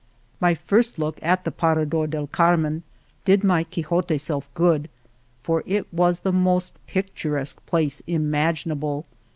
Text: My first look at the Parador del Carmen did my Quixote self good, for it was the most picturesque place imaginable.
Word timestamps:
My 0.39 0.55
first 0.55 0.97
look 0.97 1.19
at 1.21 1.43
the 1.43 1.51
Parador 1.51 2.09
del 2.09 2.25
Carmen 2.25 2.81
did 3.23 3.43
my 3.43 3.63
Quixote 3.63 4.17
self 4.17 4.51
good, 4.55 4.89
for 5.43 5.61
it 5.67 5.93
was 5.93 6.21
the 6.21 6.33
most 6.33 6.73
picturesque 6.87 7.63
place 7.67 8.01
imaginable. 8.07 9.05